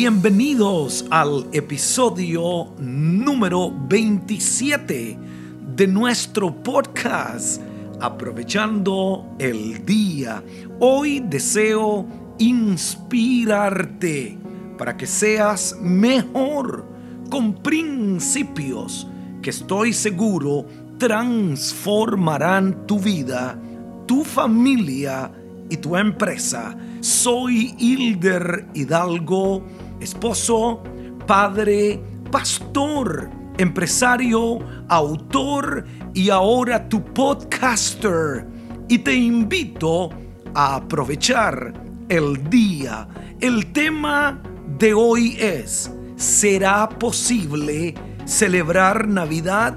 Bienvenidos 0.00 1.04
al 1.10 1.48
episodio 1.50 2.72
número 2.78 3.72
27 3.88 5.18
de 5.74 5.86
nuestro 5.88 6.54
podcast 6.54 7.60
Aprovechando 8.00 9.34
el 9.40 9.84
Día. 9.84 10.40
Hoy 10.78 11.18
deseo 11.18 12.06
inspirarte 12.38 14.38
para 14.78 14.96
que 14.96 15.08
seas 15.08 15.76
mejor 15.82 16.86
con 17.28 17.54
principios 17.54 19.08
que 19.42 19.50
estoy 19.50 19.92
seguro 19.92 20.64
transformarán 20.98 22.86
tu 22.86 23.00
vida, 23.00 23.60
tu 24.06 24.22
familia 24.22 25.32
y 25.68 25.76
tu 25.76 25.96
empresa. 25.96 26.76
Soy 27.00 27.74
Hilder 27.78 28.66
Hidalgo, 28.74 29.64
esposo, 30.00 30.82
padre, 31.26 32.00
pastor, 32.30 33.30
empresario, 33.58 34.58
autor 34.88 35.84
y 36.14 36.30
ahora 36.30 36.88
tu 36.88 37.04
podcaster. 37.04 38.46
Y 38.88 38.98
te 38.98 39.14
invito 39.14 40.10
a 40.54 40.76
aprovechar 40.76 41.74
el 42.08 42.48
día. 42.48 43.06
El 43.40 43.72
tema 43.72 44.40
de 44.78 44.94
hoy 44.94 45.36
es, 45.38 45.90
¿será 46.16 46.88
posible 46.88 47.94
celebrar 48.24 49.06
Navidad 49.06 49.76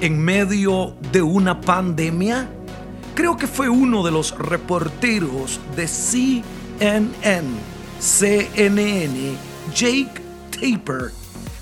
en 0.00 0.18
medio 0.18 0.96
de 1.12 1.22
una 1.22 1.60
pandemia? 1.60 2.48
Creo 3.14 3.36
que 3.36 3.46
fue 3.46 3.68
uno 3.68 4.04
de 4.04 4.10
los 4.10 4.36
reporteros 4.38 5.60
de 5.74 5.86
CNN, 5.88 7.10
CNN, 7.98 9.36
Jake 9.74 10.20
Taper, 10.50 11.12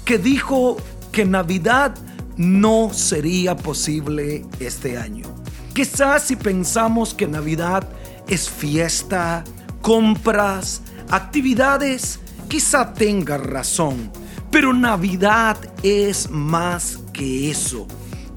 que 0.05 0.19
dijo 0.19 0.77
que 1.13 1.25
Navidad 1.25 1.95
no 2.37 2.91
sería 2.93 3.57
posible 3.57 4.45
este 4.61 4.99
año. 4.99 5.27
Quizás 5.73 6.25
si 6.25 6.37
pensamos 6.37 7.15
que 7.15 7.27
Navidad 7.27 7.89
es 8.29 8.49
fiesta, 8.49 9.45
compras, 9.81 10.83
actividades, 11.11 12.21
quizá 12.49 12.93
tenga 12.93 13.39
razón. 13.39 14.11
Pero 14.51 14.73
Navidad 14.73 15.57
es 15.83 16.31
más 16.31 17.01
que 17.13 17.51
eso. 17.51 17.87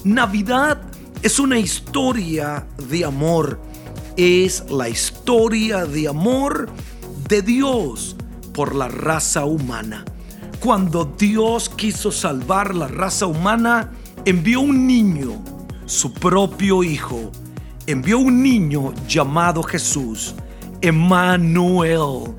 Navidad 0.03 0.81
es 1.21 1.39
una 1.39 1.59
historia 1.59 2.65
de 2.89 3.05
amor. 3.05 3.59
Es 4.15 4.63
la 4.69 4.89
historia 4.89 5.85
de 5.85 6.07
amor 6.07 6.69
de 7.27 7.41
Dios 7.43 8.15
por 8.57 8.75
la 8.75 8.89
raza 8.89 9.45
humana. 9.45 10.03
Cuando 10.59 11.05
Dios 11.05 11.69
quiso 11.69 12.11
salvar 12.11 12.75
la 12.75 12.89
raza 12.89 13.27
humana, 13.27 13.91
envió 14.25 14.59
un 14.59 14.85
niño, 14.85 15.41
su 15.85 16.11
propio 16.11 16.83
hijo. 16.83 17.31
Envió 17.85 18.17
un 18.17 18.43
niño 18.43 18.93
llamado 19.07 19.63
Jesús, 19.63 20.35
Emmanuel, 20.81 22.33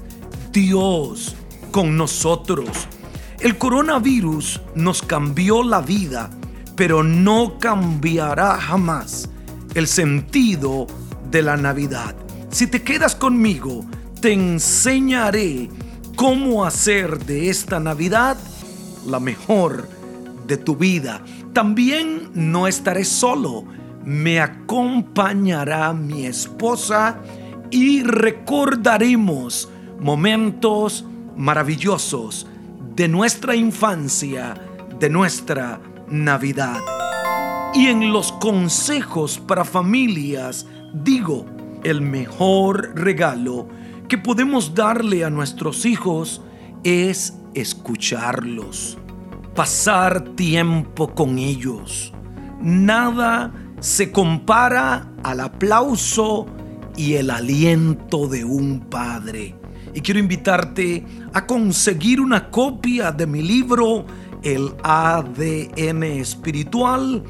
Dios 0.53 1.37
con 1.71 1.97
nosotros. 1.97 2.69
El 3.41 3.57
coronavirus 3.57 4.61
nos 4.75 5.01
cambió 5.01 5.63
la 5.63 5.81
vida 5.81 6.29
pero 6.79 7.03
no 7.03 7.59
cambiará 7.59 8.57
jamás 8.57 9.29
el 9.75 9.89
sentido 9.89 10.87
de 11.29 11.43
la 11.43 11.57
Navidad. 11.57 12.15
Si 12.51 12.69
te 12.69 12.83
quedas 12.83 13.17
conmigo, 13.17 13.85
te 14.21 14.33
enseñaré 14.33 15.69
cómo 16.19 16.65
hacer 16.65 17.25
de 17.27 17.49
esta 17.49 17.79
Navidad 17.79 18.37
la 19.07 19.21
mejor 19.21 19.89
de 20.49 20.57
tu 20.57 20.75
vida. 20.75 21.23
También 21.53 22.31
no 22.35 22.67
estaré 22.67 23.05
solo, 23.05 23.65
me 24.05 24.41
acompañará 24.41 25.93
mi 25.93 26.27
esposa 26.27 27.21
y 27.71 28.03
recordaremos 28.03 29.71
momentos 30.01 31.05
maravillosos 31.37 32.49
de 32.97 33.07
nuestra 33.07 33.55
infancia, 33.55 34.55
de 34.99 35.11
nuestra 35.11 35.81
Navidad. 36.09 36.81
Y 37.75 37.87
en 37.87 38.13
los 38.13 38.33
consejos 38.33 39.39
para 39.39 39.65
familias 39.65 40.67
digo, 40.93 41.47
el 41.85 42.01
mejor 42.01 42.91
regalo 42.97 43.69
que 44.09 44.19
podemos 44.19 44.75
darle 44.75 45.25
a 45.25 45.31
nuestros 45.31 45.85
hijos 45.85 46.41
es 46.83 47.35
escucharlos, 47.55 48.99
pasar 49.55 50.35
tiempo 50.35 51.15
con 51.15 51.39
ellos. 51.39 52.13
Nada 52.61 53.53
se 53.81 54.11
compara 54.11 55.13
al 55.23 55.41
aplauso 55.41 56.47
y 56.97 57.15
el 57.15 57.31
aliento 57.31 58.27
de 58.27 58.45
un 58.45 58.81
padre. 58.81 59.55
Y 59.95 60.01
quiero 60.01 60.21
invitarte 60.21 61.05
a 61.33 61.47
conseguir 61.47 62.21
una 62.21 62.51
copia 62.51 63.13
de 63.13 63.27
mi 63.27 63.43
libro 63.43 64.07
el 64.43 64.73
ADN 64.83 66.03
espiritual 66.05 67.23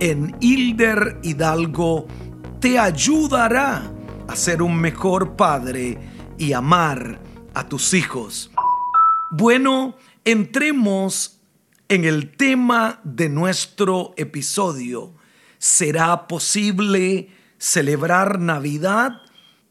en 0.00 0.34
Hilder 0.40 1.18
Hidalgo 1.22 2.06
te 2.60 2.78
ayudará 2.78 3.82
a 4.26 4.34
ser 4.34 4.62
un 4.62 4.76
mejor 4.76 5.36
padre 5.36 5.98
y 6.38 6.52
amar 6.52 7.20
a 7.54 7.68
tus 7.68 7.94
hijos. 7.94 8.50
Bueno, 9.30 9.96
entremos 10.24 11.40
en 11.88 12.04
el 12.04 12.36
tema 12.36 13.00
de 13.04 13.28
nuestro 13.28 14.14
episodio. 14.16 15.14
¿Será 15.58 16.26
posible 16.26 17.30
celebrar 17.58 18.40
Navidad 18.40 19.20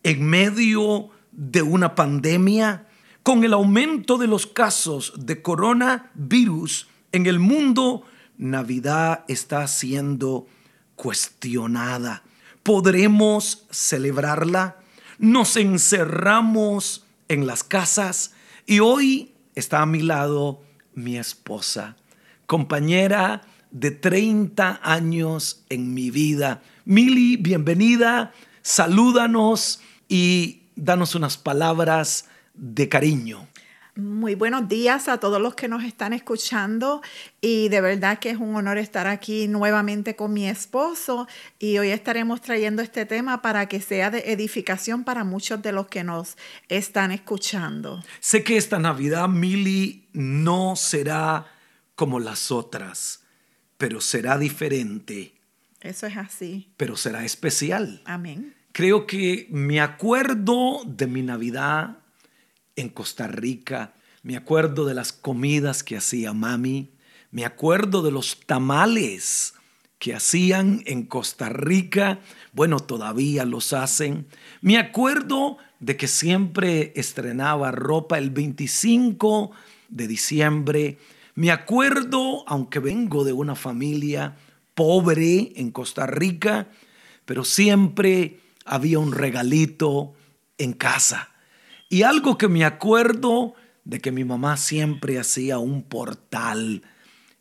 en 0.04 0.26
medio 0.26 1.10
de 1.32 1.62
una 1.62 1.96
pandemia? 1.96 2.88
Con 3.24 3.44
el 3.44 3.54
aumento 3.54 4.18
de 4.18 4.28
los 4.28 4.48
casos 4.48 5.14
de 5.18 5.42
coronavirus 5.42 6.88
en 7.12 7.26
el 7.26 7.40
mundo, 7.40 8.04
Navidad 8.38 9.24
está 9.28 9.68
siendo 9.68 10.48
cuestionada. 10.96 12.24
¿Podremos 12.64 13.66
celebrarla? 13.72 14.83
Nos 15.20 15.56
encerramos 15.58 17.06
en 17.28 17.46
las 17.48 17.64
casas 17.64 18.34
y 18.66 18.80
hoy 18.80 19.34
está 19.56 19.82
a 19.82 19.86
mi 19.86 20.02
lado 20.02 20.62
mi 20.96 21.18
esposa, 21.18 21.98
compañera 22.46 23.42
de 23.72 23.92
30 23.92 24.80
años 24.84 25.64
en 25.70 25.94
mi 25.94 26.12
vida. 26.12 26.62
Mili, 26.86 27.38
bienvenida, 27.38 28.34
salúdanos 28.62 29.82
y 30.08 30.64
danos 30.76 31.16
unas 31.16 31.38
palabras 31.38 32.26
de 32.54 32.90
cariño. 32.90 33.48
Muy 33.96 34.34
buenos 34.34 34.68
días 34.68 35.08
a 35.08 35.20
todos 35.20 35.40
los 35.40 35.54
que 35.54 35.68
nos 35.68 35.84
están 35.84 36.14
escuchando 36.14 37.04
y 37.42 37.70
de 37.70 37.80
verdad 37.80 38.18
que 38.18 38.32
es 38.32 38.38
un 38.38 38.56
honor 38.56 38.80
estar 38.80 39.06
aquí 39.06 39.48
nuevamente 39.48 40.16
con 40.16 40.34
mi 40.34 40.48
esposo 40.48 41.28
y 41.60 41.78
hoy 41.78 41.90
estaremos 41.90 42.42
trayendo 42.42 42.82
este 42.82 43.06
tema 43.06 43.44
para 43.44 43.68
que 43.68 43.80
sea 43.80 44.10
de 44.10 44.32
edificación 44.32 45.04
para 45.04 45.24
muchos 45.24 45.62
de 45.62 45.74
los 45.74 45.90
que 45.90 46.04
nos 46.04 46.38
están 46.70 47.12
escuchando. 47.12 48.04
Sé 48.20 48.44
que 48.44 48.58
esta 48.58 48.80
Navidad, 48.80 49.30
Mili, 49.30 50.08
no 50.12 50.76
será 50.76 51.46
como 51.94 52.20
las 52.20 52.50
otras, 52.50 53.22
pero 53.78 54.02
será 54.02 54.40
diferente. 54.40 55.36
Eso 55.82 56.08
es 56.08 56.18
así. 56.18 56.68
Pero 56.78 56.98
será 56.98 57.24
especial. 57.26 58.02
Amén. 58.06 58.56
Creo 58.72 59.06
que 59.06 59.46
me 59.52 59.80
acuerdo 59.82 60.82
de 60.84 61.06
mi 61.06 61.22
Navidad 61.22 62.00
en 62.76 62.90
Costa 62.90 63.28
Rica. 63.28 63.94
Me 64.24 64.38
acuerdo 64.38 64.86
de 64.86 64.94
las 64.94 65.12
comidas 65.12 65.84
que 65.84 65.98
hacía 65.98 66.34
mami. 66.34 66.92
Me 67.32 67.46
acuerdo 67.46 68.02
de 68.02 68.12
los 68.12 68.40
tamales 68.46 69.54
que 70.00 70.14
hacían 70.14 70.84
en 70.86 71.04
Costa 71.04 71.50
Rica. 71.50 72.20
Bueno, 72.52 72.80
todavía 72.80 73.46
los 73.46 73.74
hacen. 73.74 74.28
Me 74.62 74.78
acuerdo 74.78 75.58
de 75.80 75.98
que 75.98 76.08
siempre 76.08 76.94
estrenaba 76.96 77.72
ropa 77.72 78.18
el 78.18 78.30
25 78.30 79.52
de 79.90 80.08
diciembre. 80.08 80.98
Me 81.36 81.52
acuerdo, 81.52 82.44
aunque 82.48 82.80
vengo 82.80 83.24
de 83.24 83.34
una 83.34 83.56
familia 83.56 84.38
pobre 84.76 85.54
en 85.56 85.72
Costa 85.72 86.06
Rica, 86.08 86.68
pero 87.26 87.44
siempre 87.44 88.40
había 88.66 89.00
un 89.00 89.12
regalito 89.12 90.14
en 90.58 90.74
casa. 90.74 91.33
Y 91.94 92.02
algo 92.02 92.40
que 92.40 92.48
me 92.48 92.66
acuerdo 92.66 93.54
de 93.86 94.00
que 94.00 94.12
mi 94.12 94.24
mamá 94.24 94.58
siempre 94.58 95.20
hacía 95.20 95.60
un 95.60 95.84
portal. 95.84 96.82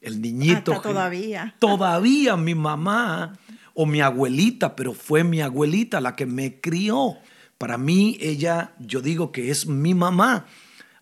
El 0.03 0.21
niñito. 0.21 0.79
todavía. 0.79 1.55
Todavía 1.59 2.37
mi 2.37 2.55
mamá 2.55 3.33
o 3.73 3.87
mi 3.87 4.03
abuelita, 4.03 4.77
pero 4.77 4.93
fue 4.93 5.25
mi 5.25 5.41
abuelita 5.41 6.03
la 6.03 6.17
que 6.17 6.27
me 6.27 6.61
crió. 6.61 7.17
Para 7.57 7.79
mí, 7.79 8.19
ella, 8.21 8.75
yo 8.79 9.01
digo 9.01 9.33
que 9.33 9.51
es 9.51 9.67
mi 9.67 9.95
mamá. 9.95 10.45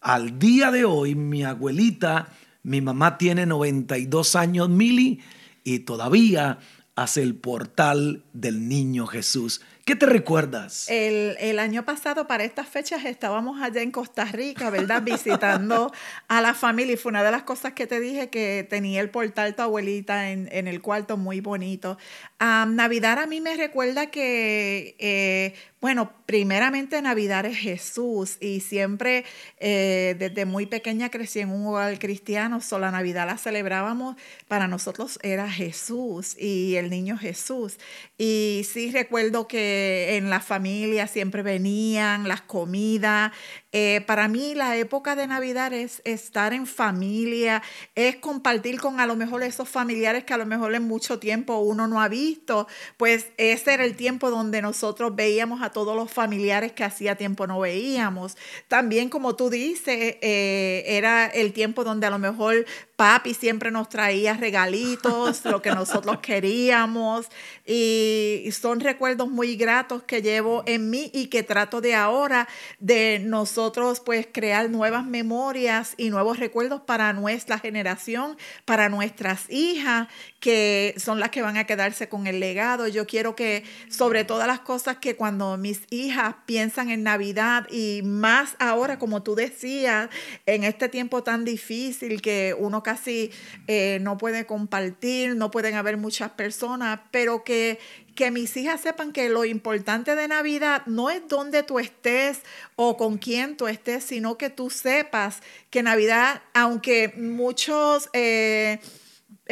Al 0.00 0.38
día 0.38 0.70
de 0.70 0.84
hoy, 0.84 1.16
mi 1.16 1.42
abuelita, 1.42 2.28
mi 2.62 2.80
mamá 2.80 3.18
tiene 3.18 3.46
92 3.46 4.36
años, 4.36 4.68
Mili, 4.68 5.22
y 5.64 5.80
todavía 5.80 6.60
hace 6.94 7.22
el 7.22 7.34
portal 7.34 8.22
del 8.32 8.68
niño 8.68 9.08
Jesús. 9.08 9.60
¿Qué 9.84 9.96
te 9.96 10.06
recuerdas? 10.06 10.86
El, 10.88 11.58
año 11.58 11.84
pasado, 11.84 12.26
para 12.26 12.44
estas 12.44 12.68
fechas, 12.68 13.04
estábamos 13.04 13.60
allá 13.62 13.82
en 13.82 13.90
Costa 13.90 14.24
Rica, 14.24 14.70
¿verdad? 14.70 15.02
Visitando 15.02 15.92
a 16.28 16.40
la 16.40 16.54
familia. 16.54 16.94
Y 16.94 16.96
fue 16.96 17.10
una 17.10 17.22
de 17.22 17.30
las 17.30 17.42
cosas 17.42 17.72
que 17.72 17.86
te 17.86 18.00
dije 18.00 18.30
que 18.30 18.66
tenía 18.68 19.00
el 19.00 19.10
portal 19.10 19.54
tu 19.54 19.62
abuelita 19.62 20.30
en, 20.30 20.68
el 20.68 20.80
cuarto, 20.80 21.16
muy 21.16 21.40
bonito. 21.40 21.98
Navidad 22.38 23.18
a 23.18 23.26
mí 23.26 23.40
me 23.40 23.56
recuerda 23.56 24.06
que 24.06 24.96
eh, 24.98 25.54
bueno, 25.80 26.12
primeramente 26.26 27.00
Navidad 27.00 27.46
es 27.46 27.56
Jesús 27.56 28.36
y 28.38 28.60
siempre 28.60 29.24
eh, 29.58 30.14
desde 30.18 30.44
muy 30.44 30.66
pequeña 30.66 31.10
crecí 31.10 31.40
en 31.40 31.50
un 31.50 31.66
hogar 31.66 31.98
cristiano, 31.98 32.60
so 32.60 32.78
la 32.78 32.90
Navidad 32.90 33.26
la 33.26 33.38
celebrábamos, 33.38 34.16
para 34.46 34.68
nosotros 34.68 35.18
era 35.22 35.50
Jesús 35.50 36.36
y 36.38 36.76
el 36.76 36.90
niño 36.90 37.16
Jesús. 37.16 37.78
Y 38.18 38.66
sí 38.70 38.92
recuerdo 38.92 39.48
que 39.48 40.16
en 40.16 40.28
la 40.28 40.40
familia 40.40 41.06
siempre 41.06 41.42
venían 41.42 42.28
las 42.28 42.42
comidas, 42.42 43.32
eh, 43.72 44.00
para 44.06 44.26
mí 44.26 44.54
la 44.54 44.76
época 44.76 45.14
de 45.14 45.28
Navidad 45.28 45.72
es 45.72 46.02
estar 46.04 46.52
en 46.52 46.66
familia, 46.66 47.62
es 47.94 48.16
compartir 48.16 48.80
con 48.80 48.98
a 48.98 49.06
lo 49.06 49.14
mejor 49.14 49.44
esos 49.44 49.68
familiares 49.68 50.24
que 50.24 50.34
a 50.34 50.38
lo 50.38 50.46
mejor 50.46 50.74
en 50.74 50.82
mucho 50.82 51.20
tiempo 51.20 51.58
uno 51.58 51.86
no 51.86 52.00
ha 52.02 52.08
visto, 52.08 52.66
pues 52.96 53.28
ese 53.36 53.74
era 53.74 53.84
el 53.84 53.94
tiempo 53.96 54.30
donde 54.30 54.60
nosotros 54.60 55.14
veíamos 55.14 55.62
a 55.62 55.69
todos 55.72 55.96
los 55.96 56.10
familiares 56.10 56.72
que 56.72 56.84
hacía 56.84 57.16
tiempo 57.16 57.46
no 57.46 57.60
veíamos. 57.60 58.36
También 58.68 59.08
como 59.08 59.36
tú 59.36 59.50
dices, 59.50 60.16
eh, 60.20 60.84
era 60.86 61.26
el 61.26 61.52
tiempo 61.52 61.84
donde 61.84 62.06
a 62.06 62.10
lo 62.10 62.18
mejor 62.18 62.66
papi 62.96 63.34
siempre 63.34 63.70
nos 63.70 63.88
traía 63.88 64.34
regalitos, 64.34 65.44
lo 65.44 65.62
que 65.62 65.70
nosotros 65.70 66.18
queríamos 66.22 67.26
y 67.64 68.48
son 68.52 68.80
recuerdos 68.80 69.30
muy 69.30 69.56
gratos 69.56 70.02
que 70.02 70.22
llevo 70.22 70.62
en 70.66 70.90
mí 70.90 71.10
y 71.14 71.28
que 71.28 71.42
trato 71.42 71.80
de 71.80 71.94
ahora 71.94 72.48
de 72.78 73.20
nosotros 73.20 73.50
nosotros 73.60 74.00
pues 74.00 74.28
crear 74.32 74.70
nuevas 74.70 75.04
memorias 75.04 75.94
y 75.96 76.10
nuevos 76.10 76.38
recuerdos 76.38 76.80
para 76.82 77.12
nuestra 77.12 77.58
generación, 77.58 78.36
para 78.64 78.88
nuestras 78.88 79.50
hijas, 79.50 80.08
que 80.40 80.94
son 80.98 81.20
las 81.20 81.30
que 81.30 81.42
van 81.42 81.56
a 81.56 81.64
quedarse 81.64 82.08
con 82.08 82.26
el 82.26 82.38
legado. 82.38 82.86
Yo 82.86 83.06
quiero 83.06 83.34
que 83.34 83.64
sobre 83.88 84.24
todas 84.24 84.46
las 84.46 84.60
cosas 84.60 84.98
que 84.98 85.16
cuando 85.16 85.56
mis 85.60 85.82
hijas 85.90 86.34
piensan 86.46 86.90
en 86.90 87.02
Navidad 87.02 87.66
y 87.70 88.02
más 88.04 88.56
ahora, 88.58 88.98
como 88.98 89.22
tú 89.22 89.34
decías, 89.34 90.08
en 90.46 90.64
este 90.64 90.88
tiempo 90.88 91.22
tan 91.22 91.44
difícil 91.44 92.22
que 92.22 92.54
uno 92.58 92.82
casi 92.82 93.30
eh, 93.66 93.98
no 94.00 94.18
puede 94.18 94.46
compartir, 94.46 95.36
no 95.36 95.50
pueden 95.50 95.74
haber 95.74 95.96
muchas 95.96 96.30
personas, 96.30 97.00
pero 97.10 97.44
que 97.44 97.78
que 98.14 98.30
mis 98.30 98.54
hijas 98.58 98.82
sepan 98.82 99.12
que 99.12 99.30
lo 99.30 99.46
importante 99.46 100.14
de 100.14 100.28
Navidad 100.28 100.82
no 100.84 101.08
es 101.08 101.22
dónde 101.28 101.62
tú 101.62 101.78
estés 101.78 102.42
o 102.76 102.98
con 102.98 103.16
quién 103.16 103.56
tú 103.56 103.66
estés, 103.66 104.04
sino 104.04 104.36
que 104.36 104.50
tú 104.50 104.68
sepas 104.68 105.40
que 105.70 105.82
Navidad, 105.82 106.42
aunque 106.52 107.14
muchos... 107.16 108.10
Eh, 108.12 108.78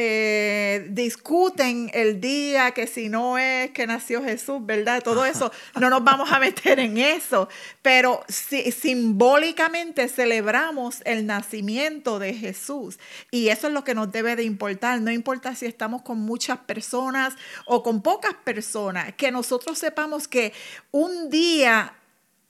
eh, 0.00 0.86
discuten 0.90 1.90
el 1.92 2.20
día, 2.20 2.70
que 2.70 2.86
si 2.86 3.08
no 3.08 3.36
es 3.36 3.72
que 3.72 3.84
nació 3.84 4.22
Jesús, 4.22 4.64
¿verdad? 4.64 5.02
Todo 5.02 5.24
eso, 5.24 5.50
no 5.80 5.90
nos 5.90 6.04
vamos 6.04 6.30
a 6.30 6.38
meter 6.40 6.78
en 6.78 6.98
eso, 6.98 7.48
pero 7.82 8.22
simbólicamente 8.28 10.06
celebramos 10.08 11.02
el 11.04 11.26
nacimiento 11.26 12.20
de 12.20 12.32
Jesús 12.32 13.00
y 13.32 13.48
eso 13.48 13.66
es 13.66 13.72
lo 13.72 13.82
que 13.82 13.96
nos 13.96 14.12
debe 14.12 14.36
de 14.36 14.44
importar, 14.44 15.00
no 15.00 15.10
importa 15.10 15.56
si 15.56 15.66
estamos 15.66 16.02
con 16.02 16.20
muchas 16.20 16.58
personas 16.58 17.34
o 17.66 17.82
con 17.82 18.00
pocas 18.00 18.34
personas, 18.44 19.14
que 19.14 19.32
nosotros 19.32 19.78
sepamos 19.78 20.28
que 20.28 20.52
un 20.92 21.28
día 21.28 21.97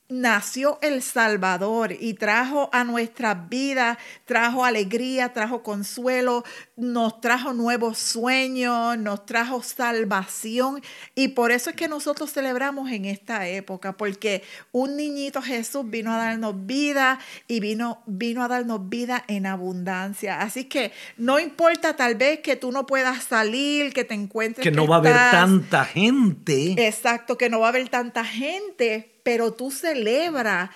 nació 0.08 0.78
el 0.80 1.02
Salvador 1.02 1.92
y 1.92 2.14
trajo 2.14 2.70
a 2.72 2.84
nuestras 2.84 3.48
vidas, 3.48 3.98
trajo 4.24 4.64
alegría, 4.64 5.32
trajo 5.34 5.62
consuelo, 5.62 6.44
nos 6.76 7.20
trajo 7.20 7.52
nuevos 7.52 7.98
sueños, 7.98 8.96
nos 8.96 9.26
trajo 9.26 9.62
salvación 9.62 10.82
y 11.14 11.28
por 11.28 11.52
eso 11.52 11.70
es 11.70 11.76
que 11.76 11.88
nosotros 11.88 12.32
celebramos 12.32 12.90
en 12.90 13.04
esta 13.04 13.48
época, 13.48 13.96
porque 13.96 14.42
un 14.72 14.96
niñito 14.96 15.42
Jesús 15.42 15.88
vino 15.88 16.12
a 16.12 16.16
darnos 16.16 16.66
vida 16.66 17.18
y 17.46 17.60
vino, 17.60 18.02
vino 18.06 18.42
a 18.42 18.48
darnos 18.48 18.88
vida 18.88 19.24
en 19.28 19.44
abundancia. 19.44 20.40
Así 20.40 20.64
que 20.64 20.92
no 21.18 21.38
importa 21.38 21.96
tal 21.96 22.14
vez 22.14 22.40
que 22.40 22.56
tú 22.56 22.72
no 22.72 22.86
puedas 22.86 23.24
salir, 23.24 23.92
que 23.92 24.04
te 24.04 24.14
encuentres. 24.14 24.62
Que 24.62 24.70
no 24.70 24.86
va 24.86 24.96
a 24.96 24.98
haber 24.98 25.14
tanta 25.30 25.84
gente. 25.84 26.86
Exacto, 26.86 27.36
que 27.36 27.50
no 27.50 27.60
va 27.60 27.66
a 27.66 27.70
haber 27.70 27.88
tanta 27.90 28.24
gente 28.24 29.17
pero 29.28 29.52
tú 29.52 29.70
celebra 29.70 30.70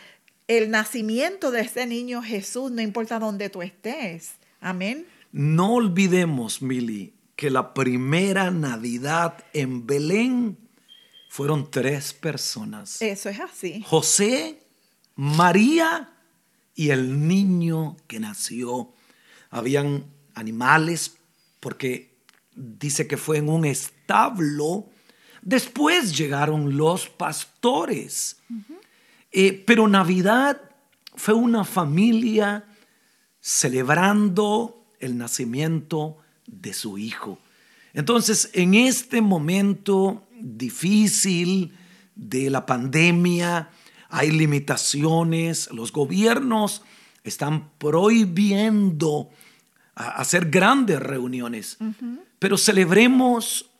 el 0.46 0.70
nacimiento 0.70 1.50
de 1.50 1.62
ese 1.62 1.86
niño 1.86 2.22
Jesús, 2.22 2.70
no 2.70 2.82
importa 2.82 3.18
dónde 3.18 3.48
tú 3.48 3.62
estés. 3.62 4.32
Amén. 4.60 5.06
No 5.32 5.72
olvidemos, 5.72 6.60
Mili, 6.60 7.14
que 7.34 7.48
la 7.48 7.72
primera 7.72 8.50
Navidad 8.50 9.42
en 9.54 9.86
Belén 9.86 10.58
fueron 11.30 11.70
tres 11.70 12.12
personas. 12.12 13.00
Eso 13.00 13.30
es 13.30 13.40
así. 13.40 13.82
José, 13.86 14.62
María 15.14 16.10
y 16.74 16.90
el 16.90 17.26
niño 17.26 17.96
que 18.06 18.20
nació. 18.20 18.92
Habían 19.48 20.04
animales 20.34 21.14
porque 21.58 22.12
dice 22.54 23.06
que 23.06 23.16
fue 23.16 23.38
en 23.38 23.48
un 23.48 23.64
establo 23.64 24.90
Después 25.42 26.16
llegaron 26.16 26.76
los 26.76 27.08
pastores. 27.08 28.38
Eh, 29.32 29.62
pero 29.66 29.88
Navidad 29.88 30.60
fue 31.16 31.34
una 31.34 31.64
familia 31.64 32.64
celebrando 33.40 34.86
el 35.00 35.18
nacimiento 35.18 36.16
de 36.46 36.72
su 36.72 36.96
hijo. 36.96 37.38
Entonces, 37.92 38.50
en 38.52 38.74
este 38.74 39.20
momento 39.20 40.26
difícil 40.40 41.76
de 42.14 42.48
la 42.50 42.64
pandemia, 42.64 43.70
hay 44.08 44.30
limitaciones, 44.30 45.70
los 45.72 45.92
gobiernos 45.92 46.82
están 47.24 47.70
prohibiendo 47.78 49.30
hacer 49.94 50.50
grandes 50.50 51.00
reuniones, 51.00 51.78
pero 52.38 52.56
celebremos 52.56 53.70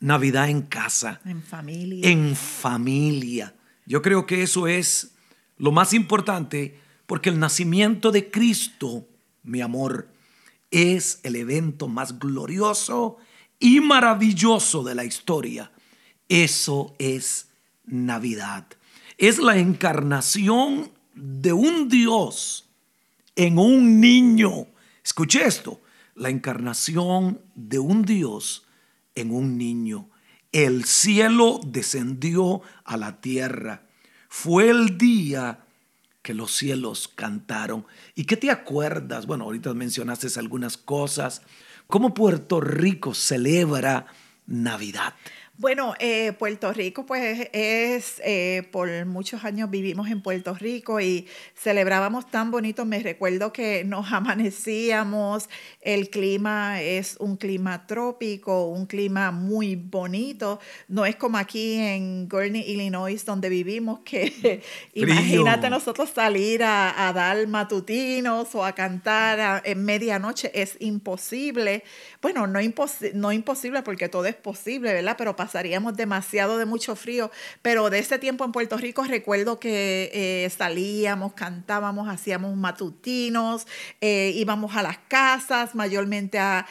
Navidad 0.00 0.48
en 0.48 0.62
casa. 0.62 1.20
En 1.24 1.42
familia. 1.42 2.08
En 2.08 2.36
familia. 2.36 3.54
Yo 3.86 4.02
creo 4.02 4.26
que 4.26 4.42
eso 4.42 4.66
es 4.66 5.12
lo 5.58 5.72
más 5.72 5.94
importante 5.94 6.78
porque 7.06 7.30
el 7.30 7.38
nacimiento 7.38 8.10
de 8.10 8.30
Cristo, 8.30 9.08
mi 9.42 9.60
amor, 9.60 10.08
es 10.70 11.20
el 11.22 11.36
evento 11.36 11.88
más 11.88 12.18
glorioso 12.18 13.18
y 13.58 13.80
maravilloso 13.80 14.82
de 14.82 14.94
la 14.94 15.04
historia. 15.04 15.72
Eso 16.28 16.94
es 16.98 17.48
Navidad. 17.84 18.66
Es 19.16 19.38
la 19.38 19.56
encarnación 19.56 20.90
de 21.14 21.52
un 21.52 21.88
Dios 21.88 22.68
en 23.36 23.58
un 23.58 24.00
niño. 24.00 24.66
Escuche 25.04 25.46
esto, 25.46 25.80
la 26.14 26.30
encarnación 26.30 27.40
de 27.54 27.78
un 27.78 28.02
Dios 28.02 28.65
en 29.16 29.32
un 29.32 29.58
niño. 29.58 30.08
El 30.52 30.84
cielo 30.84 31.60
descendió 31.66 32.62
a 32.84 32.96
la 32.96 33.20
tierra. 33.20 33.88
Fue 34.28 34.70
el 34.70 34.96
día 34.96 35.66
que 36.22 36.34
los 36.34 36.52
cielos 36.52 37.08
cantaron. 37.14 37.86
¿Y 38.14 38.24
qué 38.24 38.36
te 38.36 38.50
acuerdas? 38.50 39.26
Bueno, 39.26 39.44
ahorita 39.44 39.74
mencionaste 39.74 40.28
algunas 40.38 40.76
cosas. 40.76 41.42
¿Cómo 41.86 42.14
Puerto 42.14 42.60
Rico 42.60 43.14
celebra 43.14 44.06
Navidad? 44.46 45.14
Bueno, 45.58 45.94
eh, 46.00 46.34
Puerto 46.34 46.70
Rico, 46.74 47.06
pues 47.06 47.48
es, 47.54 48.20
eh, 48.22 48.68
por 48.72 49.06
muchos 49.06 49.42
años 49.42 49.70
vivimos 49.70 50.10
en 50.10 50.20
Puerto 50.20 50.52
Rico 50.52 51.00
y 51.00 51.26
celebrábamos 51.54 52.30
tan 52.30 52.50
bonito. 52.50 52.84
Me 52.84 52.98
recuerdo 52.98 53.54
que 53.54 53.82
nos 53.82 54.12
amanecíamos, 54.12 55.48
el 55.80 56.10
clima 56.10 56.82
es 56.82 57.16
un 57.20 57.38
clima 57.38 57.86
trópico, 57.86 58.66
un 58.66 58.84
clima 58.84 59.30
muy 59.30 59.76
bonito. 59.76 60.60
No 60.88 61.06
es 61.06 61.16
como 61.16 61.38
aquí 61.38 61.76
en 61.76 62.28
Gurney, 62.28 62.60
Illinois, 62.60 63.24
donde 63.24 63.48
vivimos, 63.48 64.00
que 64.00 64.62
imagínate 64.92 65.70
nosotros 65.70 66.10
salir 66.10 66.64
a, 66.64 67.12
dar 67.14 67.46
matutinos 67.46 68.54
o 68.54 68.62
a 68.62 68.72
cantar 68.72 69.62
en 69.64 69.84
medianoche, 69.86 70.50
es 70.52 70.76
imposible. 70.80 71.82
Bueno, 72.20 72.46
no, 72.46 72.60
no 73.14 73.32
imposible 73.32 73.82
porque 73.82 74.10
todo 74.10 74.26
es 74.26 74.34
posible, 74.34 74.92
¿verdad? 74.92 75.14
Pero 75.16 75.34
pasaríamos 75.46 75.96
demasiado 75.96 76.58
de 76.58 76.66
mucho 76.66 76.96
frío, 76.96 77.30
pero 77.62 77.88
de 77.88 78.00
ese 78.00 78.18
tiempo 78.18 78.44
en 78.44 78.50
Puerto 78.50 78.76
Rico 78.76 79.04
recuerdo 79.04 79.60
que 79.60 80.10
eh, 80.12 80.50
salíamos, 80.50 81.34
cantábamos, 81.34 82.08
hacíamos 82.08 82.56
matutinos, 82.56 83.68
eh, 84.00 84.32
íbamos 84.34 84.74
a 84.74 84.82
las 84.82 84.98
casas 85.06 85.76
mayormente 85.76 86.40
a, 86.40 86.66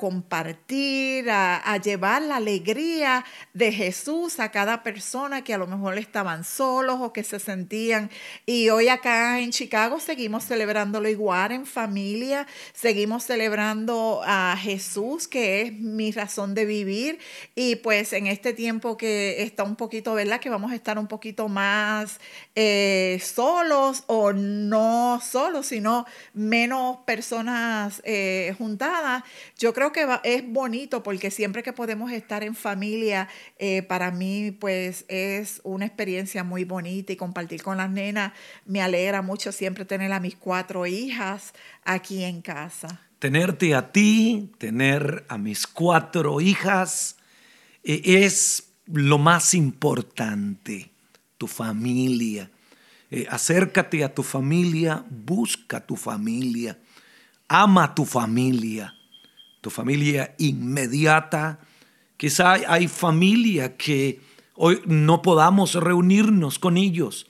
compartir, 0.00 1.30
a, 1.30 1.76
llevar 1.76 2.22
la 2.22 2.36
alegría 2.36 3.24
de 3.54 3.70
Jesús 3.70 4.40
a 4.40 4.50
cada 4.50 4.82
persona 4.82 5.44
que 5.44 5.54
a 5.54 5.58
lo 5.58 5.68
mejor 5.68 5.96
estaban 5.96 6.42
solos 6.42 6.96
o 7.00 7.12
que 7.12 7.22
se 7.22 7.38
sentían. 7.38 8.10
Y 8.46 8.68
hoy 8.70 8.88
acá 8.88 9.38
en 9.38 9.52
Chicago 9.52 10.00
seguimos 10.00 10.44
celebrándolo 10.44 11.08
igual 11.08 11.52
en 11.52 11.66
familia, 11.66 12.48
seguimos 12.72 13.22
celebrando 13.24 14.22
a 14.24 14.56
Jesús, 14.60 15.28
que 15.28 15.62
es 15.62 15.72
mi 15.72 16.10
razón 16.10 16.54
de 16.54 16.64
vivir. 16.64 17.20
Y 17.54 17.76
pues 17.76 18.07
en 18.12 18.26
este 18.26 18.52
tiempo 18.52 18.96
que 18.96 19.42
está 19.42 19.62
un 19.62 19.76
poquito, 19.76 20.14
¿verdad? 20.14 20.40
Que 20.40 20.50
vamos 20.50 20.72
a 20.72 20.74
estar 20.74 20.98
un 20.98 21.06
poquito 21.06 21.48
más 21.48 22.20
eh, 22.54 23.20
solos 23.22 24.04
o 24.06 24.32
no 24.32 25.20
solos, 25.22 25.66
sino 25.66 26.06
menos 26.34 26.98
personas 27.06 28.00
eh, 28.04 28.54
juntadas. 28.58 29.22
Yo 29.58 29.72
creo 29.74 29.92
que 29.92 30.06
es 30.24 30.48
bonito 30.48 31.02
porque 31.02 31.30
siempre 31.30 31.62
que 31.62 31.72
podemos 31.72 32.12
estar 32.12 32.42
en 32.42 32.54
familia, 32.54 33.28
eh, 33.58 33.82
para 33.82 34.10
mí 34.10 34.50
pues 34.50 35.04
es 35.08 35.60
una 35.64 35.86
experiencia 35.86 36.44
muy 36.44 36.64
bonita 36.64 37.12
y 37.12 37.16
compartir 37.16 37.62
con 37.62 37.76
las 37.76 37.90
nenas. 37.90 38.32
Me 38.64 38.82
alegra 38.82 39.22
mucho 39.22 39.52
siempre 39.52 39.84
tener 39.84 40.12
a 40.12 40.20
mis 40.20 40.36
cuatro 40.36 40.86
hijas 40.86 41.52
aquí 41.84 42.24
en 42.24 42.42
casa 42.42 43.00
tenerte 43.18 43.74
a 43.74 43.90
ti, 43.90 44.52
tener 44.58 45.24
a 45.28 45.38
mis 45.38 45.66
cuatro 45.66 46.40
hijas, 46.40 47.17
es 47.82 48.70
lo 48.86 49.18
más 49.18 49.54
importante, 49.54 50.90
tu 51.36 51.46
familia. 51.46 52.50
Eh, 53.10 53.26
acércate 53.30 54.04
a 54.04 54.14
tu 54.14 54.22
familia, 54.22 55.04
busca 55.08 55.84
tu 55.84 55.96
familia, 55.96 56.78
ama 57.48 57.94
tu 57.94 58.04
familia, 58.04 58.94
tu 59.60 59.70
familia 59.70 60.34
inmediata. 60.38 61.60
Quizá 62.16 62.54
hay 62.66 62.88
familia 62.88 63.76
que 63.76 64.20
hoy 64.54 64.80
no 64.86 65.22
podamos 65.22 65.74
reunirnos 65.74 66.58
con 66.58 66.76
ellos, 66.76 67.26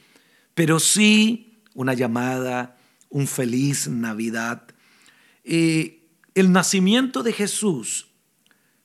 pero 0.54 0.80
sí 0.80 1.60
una 1.74 1.94
llamada, 1.94 2.76
un 3.10 3.26
feliz 3.26 3.88
Navidad 3.88 4.62
eh, 5.50 6.04
el 6.34 6.52
nacimiento 6.52 7.22
de 7.22 7.32
Jesús 7.32 8.08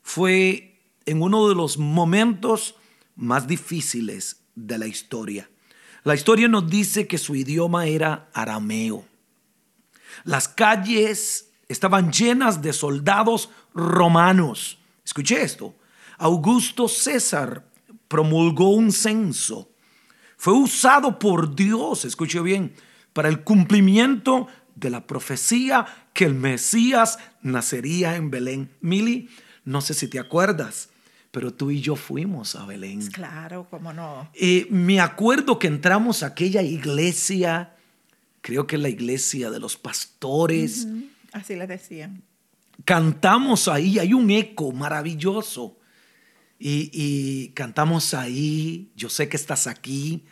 fue 0.01 0.72
en 1.05 1.21
uno 1.21 1.49
de 1.49 1.55
los 1.55 1.77
momentos 1.77 2.75
más 3.15 3.47
difíciles 3.47 4.41
de 4.55 4.77
la 4.77 4.87
historia. 4.87 5.49
La 6.03 6.15
historia 6.15 6.47
nos 6.47 6.69
dice 6.69 7.07
que 7.07 7.17
su 7.17 7.35
idioma 7.35 7.87
era 7.87 8.29
arameo. 8.33 9.05
Las 10.23 10.47
calles 10.47 11.51
estaban 11.67 12.11
llenas 12.11 12.61
de 12.61 12.73
soldados 12.73 13.49
romanos. 13.73 14.77
Escuché 15.05 15.41
esto. 15.41 15.75
Augusto 16.17 16.87
César 16.87 17.65
promulgó 18.07 18.69
un 18.69 18.91
censo. 18.91 19.69
Fue 20.37 20.53
usado 20.53 21.19
por 21.19 21.55
Dios, 21.55 22.05
escuche 22.05 22.41
bien, 22.41 22.73
para 23.13 23.29
el 23.29 23.43
cumplimiento 23.43 24.47
de 24.75 24.89
la 24.89 25.07
profecía 25.07 25.85
que 26.13 26.25
el 26.25 26.33
Mesías 26.33 27.19
nacería 27.41 28.15
en 28.15 28.29
Belén. 28.29 28.71
Mili, 28.81 29.29
no 29.65 29.81
sé 29.81 29.93
si 29.93 30.07
te 30.07 30.19
acuerdas, 30.19 30.89
pero 31.33 31.51
tú 31.51 31.71
y 31.71 31.81
yo 31.81 31.95
fuimos 31.95 32.55
a 32.55 32.63
Belén. 32.67 33.07
Claro, 33.07 33.65
cómo 33.67 33.91
no. 33.91 34.29
Eh, 34.35 34.67
me 34.69 34.99
acuerdo 34.99 35.57
que 35.57 35.65
entramos 35.65 36.21
a 36.21 36.27
aquella 36.27 36.61
iglesia, 36.61 37.75
creo 38.41 38.67
que 38.67 38.77
la 38.77 38.89
iglesia 38.89 39.49
de 39.49 39.59
los 39.59 39.75
pastores. 39.75 40.87
Así 41.31 41.55
le 41.55 41.65
decían. 41.65 42.21
Cantamos 42.85 43.67
ahí, 43.67 43.97
hay 43.97 44.13
un 44.13 44.29
eco 44.29 44.71
maravilloso. 44.73 45.79
Y, 46.59 46.91
y, 46.93 47.47
cantamos 47.55 48.13
ahí, 48.13 48.91
yo 48.95 49.09
sé 49.09 49.27
que 49.27 49.37
estás 49.37 49.65
aquí, 49.65 50.25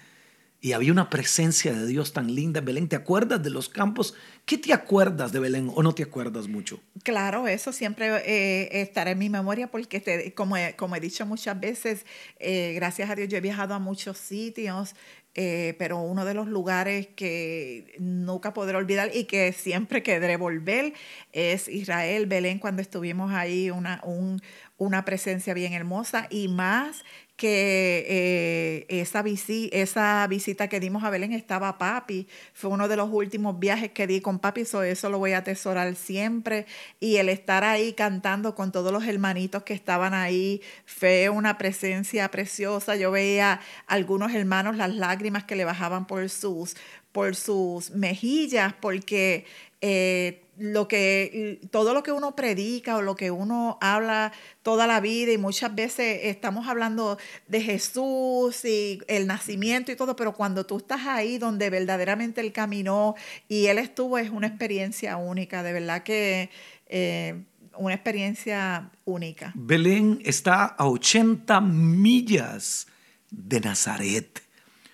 y 0.62 0.74
había 0.74 0.91
una 0.91 1.10
presencia 1.10 1.74
de 1.74 1.88
Dios 1.88 2.13
tan 2.13 2.34
linda 2.34 2.62
Belén. 2.62 2.88
¿Te 2.88 2.96
acuerdas 2.96 3.41
de 3.41 3.50
los 3.50 3.68
campos? 3.68 4.13
¿Qué 4.46 4.60
te 4.60 4.74
acuerdas 4.74 5.32
de 5.32 5.39
Belén 5.39 5.72
o 5.74 5.82
no 5.82 5.96
te 5.96 6.03
acuerdas 6.03 6.48
mucho? 6.48 6.80
Claro, 7.03 7.48
eso 7.48 7.74
siempre 7.74 8.08
eh, 8.25 8.82
estará 8.82 9.12
en 9.12 9.18
mi 9.18 9.30
memoria 9.30 9.72
porque, 9.72 10.34
como, 10.36 10.56
he, 10.58 10.75
como 10.75 10.96
he 10.96 11.00
dicho 11.00 11.25
muchas 11.25 11.60
veces, 11.60 12.06
eh, 12.39 12.74
gracias 12.75 13.10
a 13.10 13.15
Dios 13.15 13.27
yo 13.27 13.38
he 13.38 13.41
viajado 13.41 13.74
a 13.74 13.80
muchos 13.80 14.20
sitios, 14.20 14.94
eh, 15.34 15.75
pero 15.80 16.01
uno 16.01 16.25
de 16.25 16.34
los 16.34 16.48
lugares 16.48 17.08
que 17.15 17.96
nunca 18.00 18.53
podré 18.53 18.75
olvidar 18.75 19.12
y 19.15 19.24
que 19.24 19.53
siempre 19.53 20.03
querré 20.03 20.36
volver 20.36 20.94
es 21.32 21.70
Israel, 21.70 22.25
Belén, 22.25 22.60
cuando 22.60 22.82
estuvimos 22.82 23.32
ahí, 23.32 23.72
un, 23.72 24.41
una 24.82 25.06
presencia 25.06 25.54
bien 25.54 25.74
hermosa 25.74 26.26
y 26.32 26.48
más 26.48 27.06
que 27.36 28.06
eh, 28.08 28.86
esa, 29.02 29.24
esa 29.72 30.28
visita 30.28 30.68
que 30.68 30.80
dimos 30.80 31.04
a 31.04 31.12
Belén 31.12 31.34
estaba 31.34 31.78
papi. 31.78 32.28
Fue 32.54 32.72
uno 32.72 32.88
de 32.88 32.96
los 32.96 33.10
últimos 33.12 33.60
viajes 33.60 33.92
que 33.92 34.08
di 34.08 34.22
con 34.22 34.40
papi, 34.40 34.62
eso 34.62 35.10
lo 35.10 35.20
voy 35.20 35.34
a 35.34 35.40
atesorar 35.40 35.96
siempre. 35.96 36.66
Y 37.00 37.18
el 37.18 37.30
estar 37.30 37.64
ahí 37.64 37.94
cantando 37.94 38.56
con 38.56 38.72
todos 38.72 38.92
los 38.92 39.06
hermanitos 39.06 39.62
que 39.64 39.76
estaban 39.76 40.16
ahí 40.16 40.62
fue 40.86 41.30
una 41.30 41.60
presencia 41.60 42.30
preciosa. 42.32 42.96
Yo 42.96 43.12
veía 43.12 43.60
algunos 43.86 44.34
hermanos 44.34 44.78
las 44.78 44.96
lágrimas 44.96 45.44
que 45.44 45.56
le 45.56 45.66
bajaban 45.66 46.08
por 46.08 46.28
sus, 46.30 46.76
por 47.12 47.36
sus 47.36 47.91
mejillas, 47.91 48.74
porque 48.80 49.46
eh, 49.82 50.41
lo 50.58 50.88
que, 50.88 51.60
todo 51.72 51.94
lo 51.94 52.03
que 52.03 52.12
uno 52.12 52.36
predica 52.36 52.98
o 52.98 53.01
lo 53.01 53.15
que 53.15 53.32
uno 53.32 53.80
habla 53.82 54.32
toda 54.62 54.86
la 54.86 55.00
vida 55.00 55.32
y 55.32 55.38
muchas 55.39 55.74
veces 55.74 56.20
estamos 56.24 56.68
hablando 56.68 57.18
de 57.48 57.62
Jesús 57.62 58.63
y 58.63 59.01
el 59.08 59.25
nacimiento 59.25 59.91
y 59.91 59.96
todo, 59.96 60.15
pero 60.15 60.34
cuando 60.34 60.65
tú 60.65 60.77
estás 60.77 61.08
ahí 61.08 61.39
donde 61.39 61.72
verdaderamente 61.72 62.41
Él 62.41 62.51
caminó 62.51 63.15
y 63.48 63.68
Él 63.68 63.80
estuvo, 63.80 64.20
es 64.20 64.30
una 64.30 64.48
experiencia 64.48 65.18
única, 65.18 65.63
de 65.63 65.74
verdad 65.74 66.03
que 66.03 66.51
eh, 66.88 67.41
una 67.77 67.96
experiencia 67.96 68.91
única. 69.06 69.51
Belén 69.56 70.22
está 70.24 70.65
a 70.65 70.88
80 70.88 71.60
millas 71.62 72.88
de 73.32 73.62
Nazaret. 73.62 74.44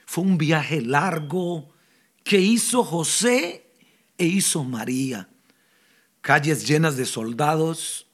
Fue 0.05 0.23
un 0.23 0.37
viaje 0.37 0.81
largo 0.81 1.73
que 2.27 2.39
hizo 2.39 2.83
José 2.83 3.71
e 4.17 4.25
hizo 4.25 4.65
María. 4.65 5.29
Calles 6.19 6.67
llenas 6.67 6.97
de 6.97 7.05
soldados, 7.05 8.05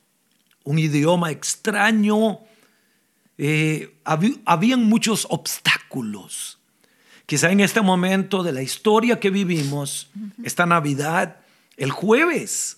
un 0.63 0.77
idioma 0.77 1.31
extraño, 1.31 2.41
eh, 3.39 3.97
habían 4.45 4.83
muchos 4.83 5.25
obstáculos. 5.31 6.59
Quizá 7.25 7.51
en 7.51 7.61
este 7.61 7.81
momento 7.81 8.43
de 8.43 8.51
la 8.51 8.61
historia 8.61 9.19
que 9.19 9.31
vivimos, 9.31 10.11
esta 10.43 10.67
Navidad, 10.67 11.37
el 11.75 11.89
jueves 11.89 12.77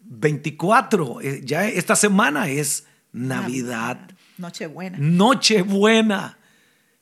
24, 0.00 1.22
eh, 1.22 1.40
ya 1.42 1.66
esta 1.66 1.96
semana 1.96 2.50
es 2.50 2.86
Navidad. 3.12 4.10
Nochebuena. 4.36 4.98
Nochebuena. 5.00 6.38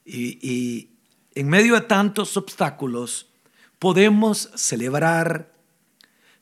Y, 0.04 0.38
y 0.40 0.90
en 1.34 1.48
medio 1.48 1.74
de 1.74 1.80
tantos 1.80 2.36
obstáculos, 2.36 3.29
podemos 3.80 4.50
celebrar, 4.54 5.52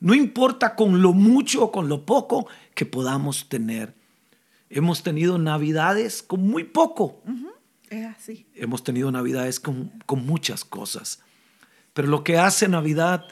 no 0.00 0.12
importa 0.12 0.75
con 0.75 1.00
lo 1.00 1.14
mucho 1.14 1.64
o 1.64 1.73
con 1.73 1.88
lo 1.88 2.04
poco 2.04 2.47
que 2.75 2.85
podamos 2.85 3.49
tener. 3.49 3.95
Hemos 4.68 5.02
tenido 5.02 5.38
navidades 5.38 6.23
con 6.23 6.47
muy 6.47 6.64
poco. 6.64 7.23
Es 7.88 8.04
así. 8.04 8.47
Hemos 8.54 8.85
tenido 8.85 9.11
navidades 9.11 9.61
con, 9.61 9.88
con 10.04 10.26
muchas 10.26 10.64
cosas. 10.64 11.21
Pero 11.95 12.09
lo 12.09 12.23
que 12.23 12.38
hace 12.38 12.68
Navidad 12.68 13.25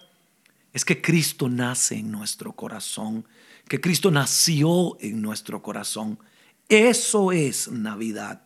es 0.73 0.85
que 0.85 1.03
Cristo 1.03 1.49
nace 1.49 1.97
en 1.97 2.11
nuestro 2.11 2.53
corazón, 2.53 3.27
que 3.69 3.81
Cristo 3.81 4.11
nació 4.11 4.97
en 5.01 5.21
nuestro 5.21 5.63
corazón. 5.63 6.19
Eso 6.69 7.33
es 7.33 7.71
Navidad. 7.71 8.43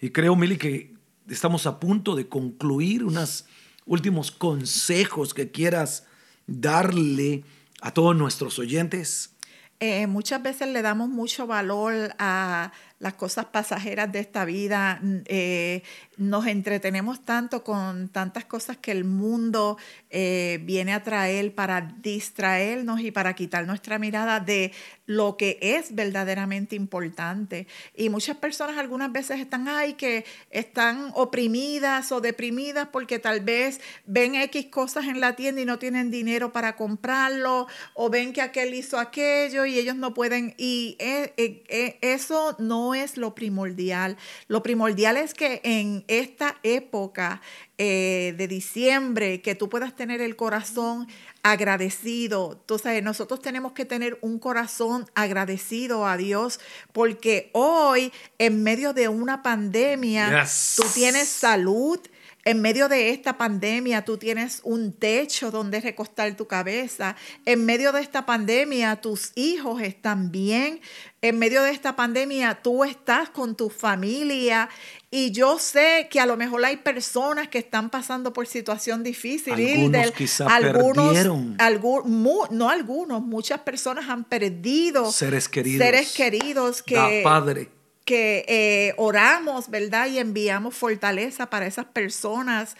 Y 0.00 0.10
creo, 0.10 0.36
Mili, 0.36 0.56
que 0.56 0.94
estamos 1.28 1.66
a 1.66 1.80
punto 1.80 2.14
de 2.14 2.28
concluir 2.28 3.04
unas 3.04 3.46
últimos 3.86 4.30
consejos 4.30 5.32
que 5.32 5.50
quieras 5.50 6.04
darle 6.46 7.44
a 7.80 7.92
todos 7.92 8.16
nuestros 8.16 8.58
oyentes? 8.58 9.30
Eh, 9.78 10.06
muchas 10.06 10.42
veces 10.42 10.68
le 10.68 10.82
damos 10.82 11.08
mucho 11.08 11.46
valor 11.46 12.14
a 12.18 12.72
las 12.98 13.14
cosas 13.14 13.46
pasajeras 13.46 14.10
de 14.10 14.20
esta 14.20 14.44
vida, 14.44 15.00
eh, 15.26 15.82
nos 16.16 16.46
entretenemos 16.46 17.24
tanto 17.24 17.62
con 17.62 18.08
tantas 18.08 18.46
cosas 18.46 18.78
que 18.78 18.90
el 18.90 19.04
mundo 19.04 19.76
eh, 20.08 20.60
viene 20.62 20.94
a 20.94 21.02
traer 21.02 21.54
para 21.54 21.82
distraernos 21.82 23.00
y 23.00 23.10
para 23.10 23.34
quitar 23.34 23.66
nuestra 23.66 23.98
mirada 23.98 24.40
de 24.40 24.72
lo 25.04 25.36
que 25.36 25.58
es 25.60 25.94
verdaderamente 25.94 26.74
importante. 26.74 27.66
Y 27.94 28.08
muchas 28.08 28.38
personas 28.38 28.78
algunas 28.78 29.12
veces 29.12 29.40
están, 29.40 29.68
ay, 29.68 29.94
que 29.94 30.24
están 30.50 31.10
oprimidas 31.14 32.10
o 32.12 32.22
deprimidas 32.22 32.88
porque 32.90 33.18
tal 33.18 33.40
vez 33.40 33.80
ven 34.06 34.36
X 34.36 34.66
cosas 34.66 35.04
en 35.04 35.20
la 35.20 35.36
tienda 35.36 35.60
y 35.60 35.66
no 35.66 35.78
tienen 35.78 36.10
dinero 36.10 36.52
para 36.52 36.76
comprarlo, 36.76 37.66
o 37.94 38.08
ven 38.08 38.32
que 38.32 38.40
aquel 38.40 38.72
hizo 38.72 38.98
aquello 38.98 39.66
y 39.66 39.78
ellos 39.78 39.96
no 39.96 40.14
pueden. 40.14 40.54
Y 40.56 40.96
eh, 40.98 41.98
eso 42.00 42.56
no 42.58 42.85
es 42.94 43.16
lo 43.16 43.34
primordial. 43.34 44.16
Lo 44.48 44.62
primordial 44.62 45.16
es 45.16 45.34
que 45.34 45.60
en 45.64 46.04
esta 46.08 46.56
época 46.62 47.40
eh, 47.78 48.34
de 48.38 48.48
diciembre, 48.48 49.42
que 49.42 49.54
tú 49.54 49.68
puedas 49.68 49.94
tener 49.94 50.22
el 50.22 50.34
corazón 50.34 51.06
agradecido. 51.42 52.52
Entonces, 52.60 53.02
nosotros 53.02 53.42
tenemos 53.42 53.72
que 53.72 53.84
tener 53.84 54.18
un 54.22 54.38
corazón 54.38 55.04
agradecido 55.14 56.06
a 56.06 56.16
Dios 56.16 56.58
porque 56.94 57.50
hoy, 57.52 58.12
en 58.38 58.62
medio 58.62 58.94
de 58.94 59.08
una 59.08 59.42
pandemia, 59.42 60.46
tú 60.74 60.84
tienes 60.94 61.28
salud, 61.28 62.00
en 62.46 62.62
medio 62.62 62.88
de 62.88 63.10
esta 63.10 63.36
pandemia 63.36 64.04
tú 64.04 64.18
tienes 64.18 64.60
un 64.62 64.92
techo 64.92 65.50
donde 65.50 65.80
recostar 65.80 66.32
tu 66.36 66.46
cabeza. 66.46 67.16
En 67.44 67.66
medio 67.66 67.90
de 67.90 68.00
esta 68.00 68.24
pandemia 68.24 68.94
tus 69.00 69.32
hijos 69.34 69.82
están 69.82 70.30
bien. 70.30 70.80
En 71.22 71.40
medio 71.40 71.64
de 71.64 71.72
esta 71.72 71.96
pandemia 71.96 72.60
tú 72.62 72.84
estás 72.84 73.30
con 73.30 73.56
tu 73.56 73.68
familia. 73.68 74.68
Y 75.10 75.32
yo 75.32 75.58
sé 75.58 76.06
que 76.08 76.20
a 76.20 76.26
lo 76.26 76.36
mejor 76.36 76.64
hay 76.64 76.76
personas 76.76 77.48
que 77.48 77.58
están 77.58 77.90
pasando 77.90 78.32
por 78.32 78.46
situación 78.46 79.02
difícil. 79.02 79.54
Algunos 79.54 80.12
quizás 80.12 80.48
perdieron. 80.60 81.56
no 81.56 82.68
algunos, 82.70 83.22
muchas 83.22 83.58
personas 83.62 84.08
han 84.08 84.22
perdido 84.22 85.10
seres 85.10 85.48
queridos. 85.48 85.84
Seres 85.84 86.12
queridos 86.14 86.80
que, 86.80 87.22
padre 87.24 87.75
que 88.06 88.46
eh, 88.48 88.94
oramos, 88.96 89.68
¿verdad? 89.68 90.06
Y 90.06 90.18
enviamos 90.18 90.74
fortaleza 90.74 91.50
para 91.50 91.66
esas 91.66 91.86
personas, 91.86 92.76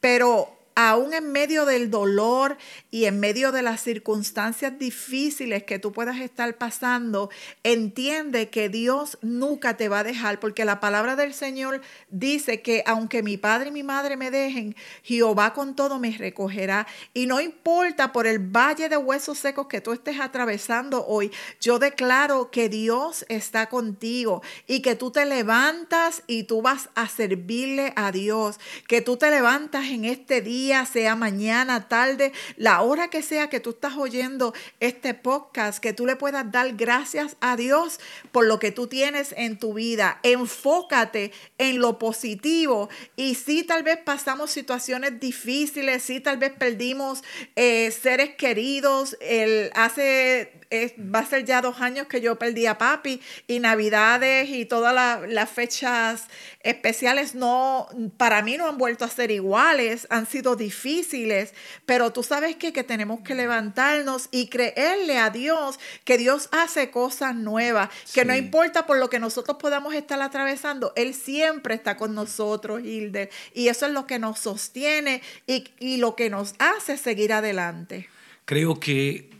pero 0.00 0.57
aún 0.80 1.12
en 1.12 1.32
medio 1.32 1.64
del 1.64 1.90
dolor 1.90 2.56
y 2.92 3.06
en 3.06 3.18
medio 3.18 3.50
de 3.50 3.62
las 3.62 3.80
circunstancias 3.80 4.78
difíciles 4.78 5.64
que 5.64 5.80
tú 5.80 5.90
puedas 5.90 6.20
estar 6.20 6.56
pasando, 6.56 7.30
entiende 7.64 8.48
que 8.48 8.68
Dios 8.68 9.18
nunca 9.20 9.76
te 9.76 9.88
va 9.88 9.98
a 9.98 10.04
dejar, 10.04 10.38
porque 10.38 10.64
la 10.64 10.78
palabra 10.78 11.16
del 11.16 11.34
Señor 11.34 11.80
dice 12.10 12.62
que 12.62 12.84
aunque 12.86 13.24
mi 13.24 13.36
padre 13.36 13.70
y 13.70 13.72
mi 13.72 13.82
madre 13.82 14.16
me 14.16 14.30
dejen, 14.30 14.76
Jehová 15.02 15.52
con 15.52 15.74
todo 15.74 15.98
me 15.98 16.16
recogerá. 16.16 16.86
Y 17.12 17.26
no 17.26 17.40
importa 17.40 18.12
por 18.12 18.28
el 18.28 18.38
valle 18.38 18.88
de 18.88 18.96
huesos 18.96 19.36
secos 19.36 19.66
que 19.66 19.80
tú 19.80 19.92
estés 19.92 20.20
atravesando 20.20 21.04
hoy, 21.08 21.32
yo 21.60 21.80
declaro 21.80 22.52
que 22.52 22.68
Dios 22.68 23.26
está 23.28 23.68
contigo 23.68 24.42
y 24.68 24.80
que 24.80 24.94
tú 24.94 25.10
te 25.10 25.26
levantas 25.26 26.22
y 26.28 26.44
tú 26.44 26.62
vas 26.62 26.88
a 26.94 27.08
servirle 27.08 27.92
a 27.96 28.12
Dios, 28.12 28.60
que 28.86 29.00
tú 29.00 29.16
te 29.16 29.28
levantas 29.28 29.86
en 29.86 30.04
este 30.04 30.40
día 30.40 30.67
sea 30.68 31.16
mañana, 31.16 31.88
tarde, 31.88 32.32
la 32.56 32.82
hora 32.82 33.08
que 33.08 33.22
sea 33.22 33.48
que 33.48 33.60
tú 33.60 33.70
estás 33.70 33.96
oyendo 33.96 34.54
este 34.80 35.14
podcast, 35.14 35.78
que 35.78 35.92
tú 35.92 36.06
le 36.06 36.16
puedas 36.16 36.50
dar 36.52 36.74
gracias 36.74 37.36
a 37.40 37.56
Dios 37.56 38.00
por 38.32 38.46
lo 38.46 38.58
que 38.58 38.70
tú 38.70 38.86
tienes 38.86 39.34
en 39.36 39.58
tu 39.58 39.74
vida. 39.74 40.20
Enfócate 40.22 41.32
en 41.56 41.78
lo 41.80 41.98
positivo 41.98 42.88
y 43.16 43.34
si 43.34 43.62
tal 43.62 43.82
vez 43.82 43.98
pasamos 44.04 44.50
situaciones 44.50 45.18
difíciles, 45.18 46.02
si 46.02 46.20
tal 46.20 46.36
vez 46.36 46.52
perdimos 46.52 47.22
eh, 47.56 47.90
seres 47.90 48.34
queridos, 48.36 49.16
el, 49.20 49.70
hace 49.74 50.57
va 50.70 51.20
a 51.20 51.26
ser 51.26 51.44
ya 51.44 51.62
dos 51.62 51.80
años 51.80 52.06
que 52.06 52.20
yo 52.20 52.38
perdí 52.38 52.66
a 52.66 52.78
papi 52.78 53.20
y 53.46 53.58
navidades 53.58 54.48
y 54.50 54.66
todas 54.66 54.94
las 55.28 55.50
fechas 55.50 56.26
especiales 56.62 57.34
no, 57.34 57.88
para 58.16 58.42
mí 58.42 58.56
no 58.56 58.68
han 58.68 58.76
vuelto 58.76 59.04
a 59.04 59.08
ser 59.08 59.30
iguales, 59.30 60.06
han 60.10 60.26
sido 60.26 60.56
difíciles, 60.56 61.54
pero 61.86 62.12
tú 62.12 62.22
sabes 62.22 62.56
que, 62.56 62.72
que 62.72 62.84
tenemos 62.84 63.20
que 63.20 63.34
levantarnos 63.34 64.28
y 64.30 64.48
creerle 64.48 65.18
a 65.18 65.30
Dios 65.30 65.78
que 66.04 66.18
Dios 66.18 66.48
hace 66.52 66.90
cosas 66.90 67.34
nuevas, 67.34 67.88
que 68.12 68.24
no 68.24 68.36
importa 68.36 68.86
por 68.86 68.98
lo 68.98 69.08
que 69.08 69.18
nosotros 69.18 69.56
podamos 69.58 69.94
estar 69.94 70.20
atravesando, 70.20 70.92
Él 70.96 71.14
siempre 71.14 71.74
está 71.74 71.96
con 71.96 72.14
nosotros, 72.14 72.82
Hilde, 72.82 73.30
y 73.54 73.68
eso 73.68 73.86
es 73.86 73.92
lo 73.92 74.06
que 74.06 74.18
nos 74.18 74.38
sostiene 74.38 75.22
y, 75.46 75.64
y 75.78 75.96
lo 75.96 76.14
que 76.16 76.28
nos 76.30 76.54
hace 76.58 76.96
seguir 76.96 77.32
adelante. 77.32 78.08
Creo 78.44 78.80
que 78.80 79.37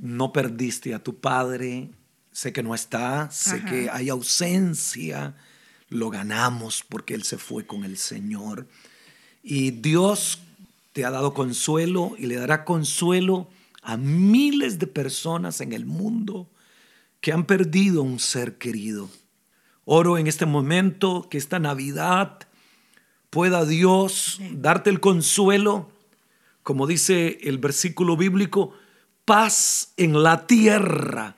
no 0.00 0.32
perdiste 0.32 0.94
a 0.94 1.02
tu 1.02 1.20
padre, 1.20 1.90
sé 2.32 2.52
que 2.52 2.62
no 2.62 2.74
está, 2.74 3.30
sé 3.30 3.64
que 3.64 3.88
hay 3.90 4.08
ausencia, 4.08 5.36
lo 5.88 6.10
ganamos 6.10 6.84
porque 6.88 7.14
Él 7.14 7.22
se 7.22 7.38
fue 7.38 7.66
con 7.66 7.84
el 7.84 7.96
Señor. 7.96 8.66
Y 9.42 9.70
Dios 9.70 10.40
te 10.92 11.04
ha 11.04 11.10
dado 11.10 11.34
consuelo 11.34 12.14
y 12.18 12.26
le 12.26 12.36
dará 12.36 12.64
consuelo 12.64 13.48
a 13.82 13.96
miles 13.96 14.78
de 14.78 14.86
personas 14.86 15.60
en 15.60 15.72
el 15.72 15.86
mundo 15.86 16.48
que 17.20 17.32
han 17.32 17.46
perdido 17.46 18.02
un 18.02 18.18
ser 18.18 18.58
querido. 18.58 19.08
Oro 19.84 20.18
en 20.18 20.26
este 20.26 20.46
momento 20.46 21.28
que 21.30 21.38
esta 21.38 21.58
Navidad 21.58 22.40
pueda 23.30 23.64
Dios 23.64 24.40
darte 24.52 24.90
el 24.90 25.00
consuelo, 25.00 25.90
como 26.62 26.86
dice 26.86 27.38
el 27.42 27.58
versículo 27.58 28.16
bíblico, 28.16 28.72
paz 29.26 29.92
en 29.96 30.22
la 30.22 30.46
tierra, 30.46 31.36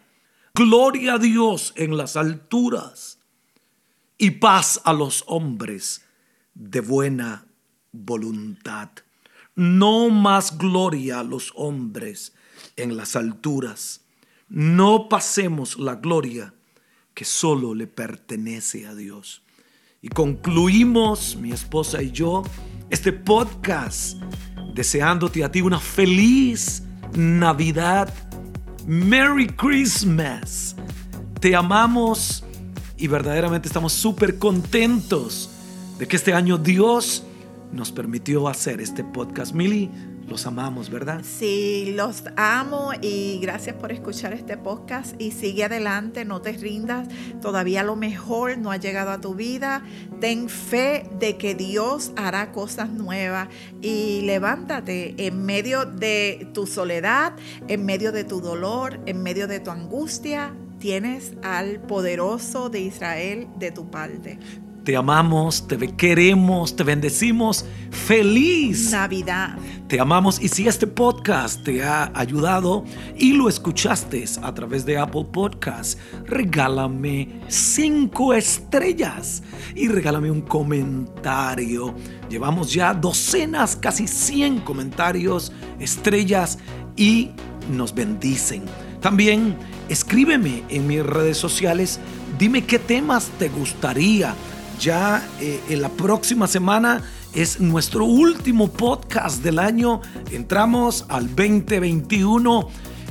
gloria 0.55 1.14
a 1.14 1.18
Dios 1.18 1.72
en 1.74 1.96
las 1.96 2.16
alturas 2.16 3.18
y 4.18 4.33
paz 4.33 4.81
a 4.85 4.92
los 4.92 5.24
hombres 5.27 6.05
de 6.55 6.81
buena 6.81 7.46
voluntad. 7.90 8.90
No 9.57 10.11
más 10.11 10.59
gloria 10.59 11.20
a 11.20 11.24
los 11.24 11.53
hombres 11.57 12.35
en 12.77 12.96
las 12.96 13.16
alturas. 13.16 14.03
No 14.48 15.09
pasemos 15.09 15.79
la 15.79 15.96
gloria 15.96 16.55
que 17.14 17.24
solo 17.24 17.74
le 17.74 17.87
pertenece 17.87 18.87
a 18.87 18.94
Dios. 18.94 19.42
Y 20.03 20.11
concluimos, 20.11 21.37
mi 21.37 21.53
esposa 21.53 22.03
y 22.03 22.12
yo, 22.12 22.44
este 22.90 23.12
podcast 23.12 24.20
deseándote 24.74 25.42
a 25.42 25.51
ti 25.51 25.62
una 25.62 25.81
feliz 25.81 26.85
Navidad. 27.14 28.12
Merry 28.87 29.47
Christmas. 29.47 30.77
Te 31.40 31.55
amamos 31.55 32.44
y 32.97 33.07
verdaderamente 33.07 33.68
estamos 33.68 33.92
súper 33.92 34.38
contentos 34.38 35.51
de 35.99 36.09
que 36.09 36.16
este 36.16 36.35
año 36.35 36.59
Dios 36.59 37.25
nos 37.73 37.92
permitió 37.92 38.49
hacer 38.49 38.81
este 38.81 39.05
podcast. 39.05 39.53
Mili, 39.53 39.90
los 40.29 40.47
amamos, 40.47 40.91
¿verdad? 40.91 41.23
Sí, 41.25 41.93
los 41.97 42.25
amo 42.37 42.91
y 43.01 43.38
gracias 43.41 43.75
por 43.77 43.93
escuchar 43.93 44.35
este 44.35 44.57
podcast 44.57 45.21
y 45.21 45.33
sigue 45.33 45.64
adelante, 45.64 46.25
no 46.25 46.43
te 46.43 46.53
rindas, 46.53 47.09
todavía 47.41 47.83
lo 47.83 47.97
mejor 47.97 48.59
no 48.59 48.71
ha 48.71 48.77
llegado 48.77 49.11
a 49.11 49.21
tu 49.21 49.35
vida, 49.35 49.83
ten 50.21 50.49
fe 50.49 51.09
de 51.19 51.37
que 51.38 51.55
Dios 51.55 52.12
hará 52.17 52.53
cosas 52.53 52.91
nuevas 52.91 53.49
y 53.81 54.21
levántate 54.23 55.14
en 55.27 55.45
medio 55.45 55.87
de 55.87 56.49
tu 56.53 56.67
soledad, 56.67 57.33
en 57.67 57.87
medio 57.87 58.12
de 58.12 58.25
tu 58.25 58.41
dolor, 58.41 59.01
en 59.07 59.23
medio 59.23 59.49
de 59.49 59.61
tu 59.61 59.71
angustia, 59.71 60.55
tienes 60.79 61.33
al 61.43 61.81
poderoso 61.81 62.69
de 62.69 62.81
Israel 62.81 63.49
de 63.59 63.71
tu 63.71 63.91
parte. 63.91 64.38
Te 64.88 64.96
amamos, 64.96 65.68
te 65.68 65.77
queremos, 65.96 66.74
te 66.74 66.83
bendecimos. 66.83 67.66
Feliz 67.90 68.90
Navidad. 68.90 69.59
Te 69.87 70.01
amamos 70.01 70.40
y 70.40 70.48
si 70.48 70.66
este 70.66 70.87
podcast 70.87 71.62
te 71.62 71.85
ha 71.85 72.11
ayudado 72.14 72.87
y 73.14 73.35
lo 73.35 73.51
escuchaste 73.51 74.24
a 74.40 74.55
través 74.55 74.87
de 74.87 74.96
Apple 74.96 75.27
Podcasts, 75.31 75.98
regálame 76.24 77.42
cinco 77.48 78.33
estrellas 78.33 79.42
y 79.74 79.88
regálame 79.88 80.31
un 80.31 80.40
comentario. 80.40 81.94
Llevamos 82.31 82.72
ya 82.72 82.94
docenas, 82.94 83.77
casi 83.77 84.09
100 84.09 84.61
comentarios, 84.61 85.53
estrellas 85.79 86.59
y 86.96 87.33
nos 87.70 87.94
bendicen. 87.94 88.62
También 89.03 89.55
escríbeme 89.90 90.62
en 90.70 90.87
mis 90.87 91.05
redes 91.05 91.37
sociales, 91.37 92.01
dime 92.38 92.64
qué 92.64 92.79
temas 92.79 93.29
te 93.38 93.51
gustaría 93.51 94.35
ya 94.79 95.27
eh, 95.41 95.61
en 95.69 95.83
la 95.83 95.88
próxima 95.88 96.47
semana 96.47 97.03
es 97.35 97.61
nuestro 97.61 98.05
último 98.05 98.69
podcast 98.71 99.43
del 99.43 99.59
año. 99.59 100.01
Entramos 100.31 101.05
al 101.09 101.27
2021. 101.35 102.69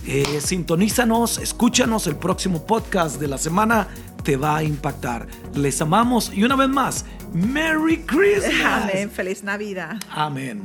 Eh, 0.07 0.39
sintonízanos, 0.41 1.37
escúchanos 1.37 2.07
el 2.07 2.15
próximo 2.15 2.65
podcast 2.65 3.19
de 3.19 3.27
la 3.27 3.37
semana 3.37 3.87
te 4.23 4.37
va 4.37 4.57
a 4.57 4.63
impactar. 4.63 5.27
Les 5.53 5.81
amamos 5.81 6.31
y 6.33 6.43
una 6.43 6.55
vez 6.55 6.69
más, 6.69 7.05
Merry 7.33 7.97
Christmas. 7.99 8.83
Amén. 8.83 9.11
Feliz 9.11 9.43
Navidad. 9.43 9.97
Amén. 10.09 10.63